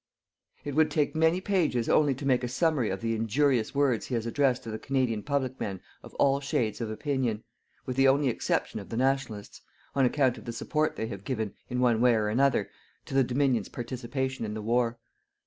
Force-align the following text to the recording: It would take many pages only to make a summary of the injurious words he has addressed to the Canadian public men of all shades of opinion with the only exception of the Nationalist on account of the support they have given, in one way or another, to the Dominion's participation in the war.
It 0.63 0.73
would 0.73 0.89
take 0.89 1.13
many 1.15 1.39
pages 1.41 1.87
only 1.87 2.15
to 2.15 2.25
make 2.25 2.43
a 2.43 2.47
summary 2.47 2.89
of 2.89 3.01
the 3.01 3.13
injurious 3.13 3.75
words 3.75 4.07
he 4.07 4.15
has 4.15 4.25
addressed 4.25 4.63
to 4.63 4.71
the 4.71 4.79
Canadian 4.79 5.21
public 5.21 5.59
men 5.59 5.79
of 6.01 6.15
all 6.15 6.39
shades 6.39 6.81
of 6.81 6.89
opinion 6.89 7.43
with 7.85 7.97
the 7.97 8.07
only 8.07 8.27
exception 8.27 8.79
of 8.79 8.89
the 8.89 8.97
Nationalist 8.97 9.61
on 9.93 10.03
account 10.03 10.39
of 10.39 10.45
the 10.45 10.53
support 10.53 10.95
they 10.95 11.05
have 11.05 11.23
given, 11.23 11.53
in 11.69 11.79
one 11.81 12.01
way 12.01 12.15
or 12.15 12.29
another, 12.29 12.71
to 13.05 13.13
the 13.13 13.23
Dominion's 13.23 13.69
participation 13.69 14.43
in 14.43 14.55
the 14.55 14.61
war. 14.63 14.97